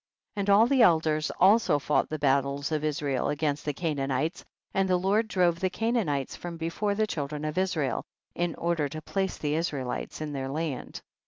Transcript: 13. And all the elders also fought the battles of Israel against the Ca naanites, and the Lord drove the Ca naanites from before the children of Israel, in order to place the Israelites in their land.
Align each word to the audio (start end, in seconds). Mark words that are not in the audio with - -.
13. 0.33 0.41
And 0.41 0.49
all 0.49 0.65
the 0.65 0.81
elders 0.81 1.29
also 1.39 1.77
fought 1.77 2.09
the 2.09 2.17
battles 2.17 2.71
of 2.71 2.83
Israel 2.83 3.29
against 3.29 3.65
the 3.65 3.71
Ca 3.75 3.93
naanites, 3.93 4.43
and 4.73 4.89
the 4.89 4.97
Lord 4.97 5.27
drove 5.27 5.59
the 5.59 5.69
Ca 5.69 5.91
naanites 5.91 6.35
from 6.35 6.57
before 6.57 6.95
the 6.95 7.05
children 7.05 7.45
of 7.45 7.55
Israel, 7.59 8.03
in 8.33 8.55
order 8.55 8.89
to 8.89 9.01
place 9.03 9.37
the 9.37 9.53
Israelites 9.53 10.19
in 10.19 10.33
their 10.33 10.49
land. 10.49 11.01